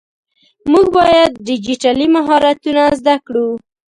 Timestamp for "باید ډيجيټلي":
0.97-2.07